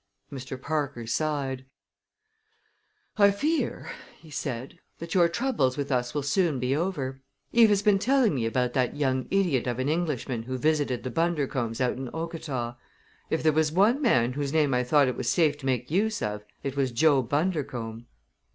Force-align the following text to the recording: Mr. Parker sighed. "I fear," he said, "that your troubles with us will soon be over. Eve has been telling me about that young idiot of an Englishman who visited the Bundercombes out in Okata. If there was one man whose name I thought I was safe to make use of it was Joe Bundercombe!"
Mr. 0.33 0.59
Parker 0.59 1.05
sighed. 1.05 1.63
"I 3.17 3.29
fear," 3.29 3.91
he 4.19 4.31
said, 4.31 4.79
"that 4.97 5.13
your 5.13 5.29
troubles 5.29 5.77
with 5.77 5.91
us 5.91 6.15
will 6.15 6.23
soon 6.23 6.57
be 6.59 6.75
over. 6.75 7.21
Eve 7.53 7.69
has 7.69 7.83
been 7.83 7.99
telling 7.99 8.33
me 8.33 8.47
about 8.47 8.73
that 8.73 8.95
young 8.95 9.27
idiot 9.29 9.67
of 9.67 9.77
an 9.77 9.89
Englishman 9.89 10.41
who 10.41 10.57
visited 10.57 11.03
the 11.03 11.11
Bundercombes 11.11 11.79
out 11.79 11.97
in 11.97 12.09
Okata. 12.15 12.77
If 13.29 13.43
there 13.43 13.53
was 13.53 13.71
one 13.71 14.01
man 14.01 14.33
whose 14.33 14.51
name 14.51 14.73
I 14.73 14.83
thought 14.83 15.07
I 15.07 15.11
was 15.11 15.29
safe 15.29 15.55
to 15.59 15.67
make 15.67 15.91
use 15.91 16.23
of 16.23 16.43
it 16.63 16.75
was 16.75 16.91
Joe 16.91 17.21
Bundercombe!" 17.21 18.07